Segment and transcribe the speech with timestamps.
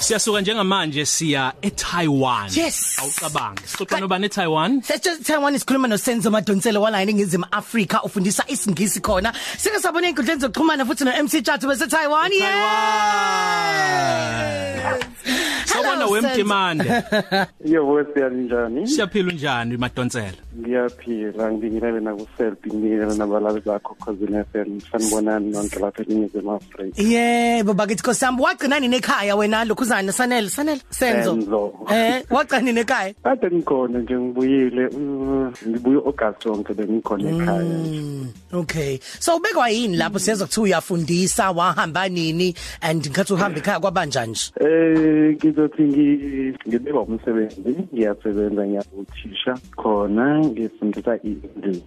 [0.00, 2.50] Siyasuka njengamanje siya eTaiwan.
[2.56, 2.96] Yes.
[2.98, 3.62] Awucabangi.
[3.66, 4.82] Sixoxa nobani eTaiwan?
[4.82, 9.32] Sesho Taiwan isikhuluma noSenzo Madonsela wala eningizimu Africa ufundisa isingisi khona.
[9.58, 12.30] Sike sabona inkundleni zokuxhumana futhi no MC Chathu bese Taiwan.
[12.30, 13.90] Taiwan.
[15.90, 16.84] Sawona wemdimande.
[17.64, 18.86] Yebo siyalinjani?
[18.86, 20.32] Siyaphila unjani Madonsela?
[20.60, 27.02] Ngiyaphila ngibingelele na ku self ngibingelele nabalali bakho cousin FM sanibonani nonke lapha eningizimu Afrika.
[27.02, 31.34] Yebo bakithi Khosambu wagcina nini ekhaya wena lokhuzana Sanel Sanel Senzo.
[31.34, 31.72] Senzo.
[31.92, 33.14] Eh wagcina nini ekhaya?
[33.24, 37.62] Kade ngikhona nje ngibuyile uh, ngibuye August wonke bengikhona ekhaya.
[37.62, 38.98] Mm, Okay.
[39.20, 44.50] So ubekwa yini lapho siyeza kuthi uyafundisa wahamba nini and ngathi uhamba ekhaya kwabanjani nje?
[44.60, 51.82] Eh ngizothi ngi- ngibekwa umsebenzi ngiyasebenza ngiyabuthisha khona ngifundisa i-English.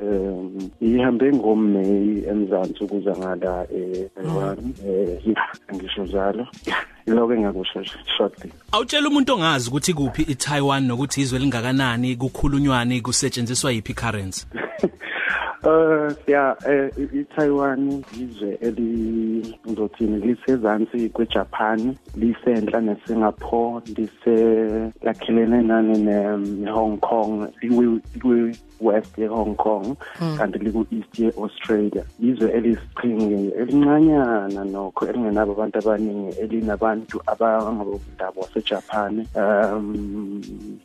[0.00, 6.46] Um ihambe ngoMay eMzansi ukuza ngala eh Taiwan eh yeah, ngisho njalo.
[7.06, 7.84] Lokho engakusho
[8.16, 8.52] shortly.
[8.72, 14.46] Awutshela umuntu ongazi ukuthi kuphi eTaiwan nokuthi izwe lingakanani kukhulunywani kusetshenziswa yipi currency.
[15.66, 24.36] Uh yeah eh iTaiwan izwe eli ngizothini lisezansi kweJapan lisenhla neSingapore lise
[25.02, 25.98] lakhelene nani
[26.62, 29.96] neHong Kong liwe liwe west yeHong Kong
[30.38, 32.04] kanti liku east yeAustralia.
[32.20, 40.78] Izwe elisiqhingi elincanyana nokho elingenabo abantu abaningi elinabantu abangabodaba waseJapan um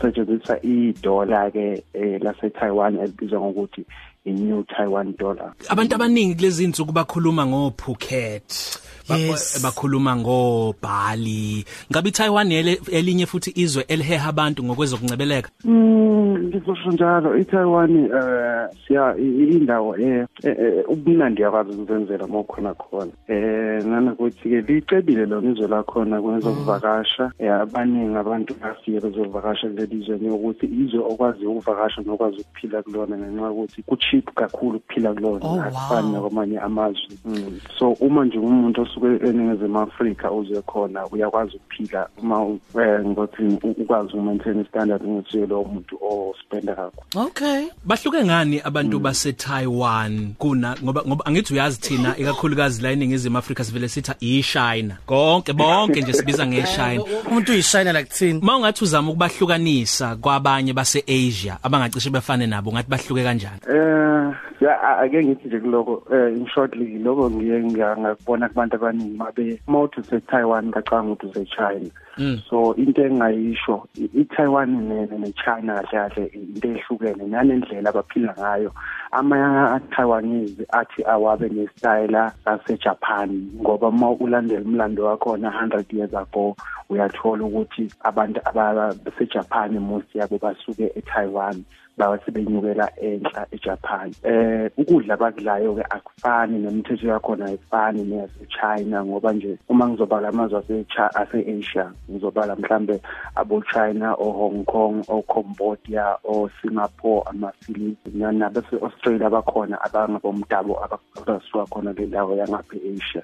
[0.00, 3.84] kusetshenziswa idola ke eh, lase Taiwan elibizwa ngokuthi
[4.24, 5.52] i-New Taiwan dollar.
[5.68, 8.78] Abantu abaningi kulezi insuku bakhuluma ngo Phuket.
[9.08, 9.62] Bakho- Yes.
[9.62, 11.64] bakhuluma ngo Bali.
[11.92, 15.50] Ngabe iTaiwan ele- elinye futhi izwe eliheha abantu ngokwezokuncebeleka.
[15.64, 22.26] Mm, ngizosho njalo iTaiwan eh siya i- i- indawo eh eh, eh, ubumnandi yakwazi ukuzenzela
[22.26, 23.12] mokhona khona.
[23.28, 27.32] Eh nanokuthi ke licebile lona izwe lakhona kwezokuvakasha.
[27.38, 33.46] Eh abaningi abantu bafike bezovakasha kuleli izwe ukuthi izwe okwazi ukuvakasha nokwazi ukuphila kulona ngenxa
[33.46, 35.60] yokuthi ku-cheap kakhulu ukuphila kulona Oh, wow.
[35.62, 37.14] akufani nakwamanye amazwe.
[37.24, 37.60] Mm.
[37.78, 43.42] So uma nje umuntu osuke eningizimu Afrika uze khona uyakwazi ukuphila uma u- eh ngokuthi
[43.62, 45.96] u- ukwazi ukumaintain standard ngokuthi lo muntu
[46.30, 47.26] ospenda kakhulu.
[47.26, 47.68] Okay.
[47.84, 53.64] Bahluke ngani abantu base Taiwan kuna ngoba ngoba angithi uyazi thina ikakhulukazi la eningizimu Afrika
[53.64, 54.96] sivele sithi iChina.
[55.06, 57.02] Konke bonke nje sibiza ngeChina.
[57.30, 58.40] Umuntu uyishayina la kuthini?
[58.42, 63.60] Uma ungathi uzama ukubahlukanisa kwabanye base Asia abangacishe befane nabo ngathi bahluke kanjani?
[63.70, 67.62] Eh ya a- ake ngithi nje kuloko eh in shortly lokho ngiye
[67.98, 71.90] ngakubona kubantu abaningi mabe mawuthi use Taiwan ngacanga ukuthi use China.
[72.18, 72.40] Mm.
[72.50, 78.72] So into engayisho i- iTaiwan ne ne China kahle kahle into ehlukene nanendlela abaphila ngayo.
[79.12, 86.14] Ama Taiwanese athi awabe ne style sase Japan ngoba uma ulandela umlando wakhona 100 years
[86.14, 86.56] ago
[86.90, 91.64] uyathola ukuthi abantu abase Japan most yabo basuke eTaiwan
[91.98, 94.14] bawathi benyukela enhla eJapan.
[94.22, 100.58] Eh ukudla bakudlayo ke akufani nemithetho yakhona ayifani neyase China ngoba nje uma ngizobala amazwe
[100.58, 103.00] ase ase Asia ngizobala mhlambe
[103.34, 110.78] abo China o Hong Kong o Cambodia o Singapore ama Philippines nabase Australia bakhona abangabomdabo
[110.84, 113.22] abasuka khona le ndawo yangapha eAsia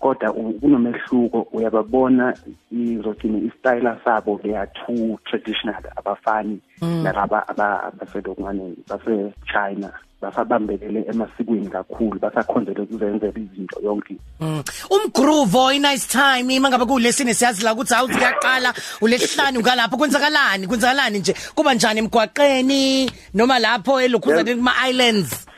[0.00, 2.34] kodwa u- kunomehluko uyababona
[2.72, 6.60] izothini istyle sabo they are too traditional abafani
[7.02, 9.92] nalaba aba- abaselokungane base China
[10.22, 14.16] basabambelele emasikweni kakhulu basakhonzele ukuzenzela izinto yonke.
[14.40, 14.62] Mm.
[14.90, 20.66] Umgroove i nice time ima ngabe kulesine siyazi la ukuthi awuthi kuyaqala ulesihlanu ngalapho kwenzakalani
[20.66, 21.34] kwenzakalani nje?
[21.54, 24.72] Kuba njani emgwaqeni noma lapho elokhuzana kuma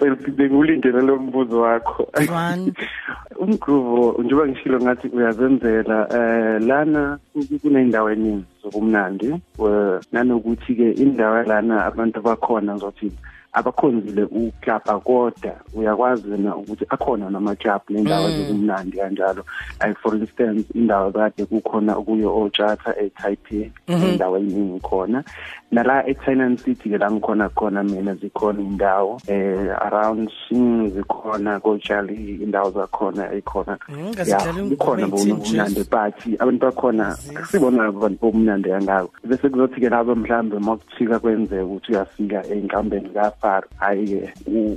[0.01, 2.73] islands selfie bengulindele lo mbuzo wakho One.
[3.41, 9.27] umgruvo njengoba ngishilo ngathi uyazenzela eh lana ku- kunendawo eningi zokumnandi
[9.67, 13.13] eh, nanokuthi ke indawo lana abantu bakhona ngizothi
[13.53, 19.45] abakhonzile uklapha kodwa uyakwazi na ukuthi akhona nama-club nendawo zokumnandi kanjalo.
[19.81, 25.25] Like for instance indawo kade kukhona kuyo ojata e-taipei indawo eningi khona
[25.71, 32.35] nala e-tainan city ke la ngikhona khona mina zikhona indawo eh around Xing zikhona kojali
[32.43, 37.17] indawo zakhona ikhona Mm, ngazidlalela Yeah, kukhona ngoma bomnandi but abantu bakhona
[37.51, 39.11] sibona abantu bomnandi kangako.
[39.25, 44.33] Bese kuzothi ke labo mhlambe makufika kwenzeka ukuthi uyafika einkambeni lapho safari hayi ke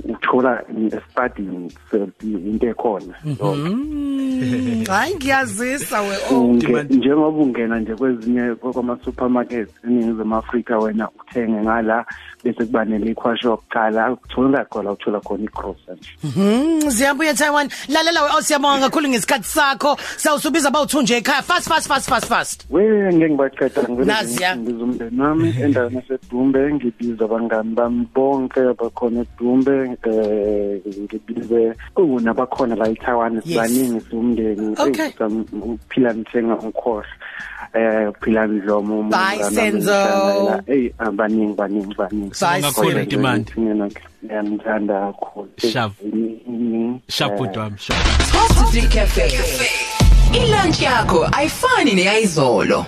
[0.08, 1.72] uthola espadini
[2.22, 3.14] into ekhona.
[3.24, 4.13] Mm,
[4.88, 6.52] hayi ngiyazisa we oh
[6.90, 12.06] njengoba ungena nje kwezinye kwama supermarkets eningizimu Afrika wena uthenge ngala
[12.44, 16.00] bese kuba neliquor yokuqala uthola khona uthola khona igrocery.
[16.24, 17.68] Mhm ziyabuya Taiwan.
[17.88, 19.96] Lalela we siyabonga kakhulu ngesikhathi sakho.
[20.16, 21.42] Sawusubiza bawuthunje ekhaya.
[21.42, 22.66] Fast fast fast fast fast.
[22.70, 22.82] We
[23.12, 31.74] ngeke ngibaqeda ngibiza umndeni wami endaweni yasedumbe ngibiza abangani bami bonke abakhona edumbe eh ngibize
[31.96, 34.33] unabakhona la eTaiwan sibaningi siwumndeni
[34.78, 35.10] Okay.
[35.62, 37.06] uphila ngithenga ukhohle
[37.74, 39.92] eh uphila ndlomo Bye, Senzo.
[40.66, 43.02] hey abaningi baningi baningi Bye, kakhulu Senzo.
[43.04, 43.52] Ntimandi.
[44.24, 45.94] ngiyamthanda kakhulu Shavu.
[46.48, 48.00] Mm, Shabu eh, dwami shabu
[48.32, 49.32] Top 3 Cafe.
[50.34, 52.86] Ilunch yakho ayifani neyizolo.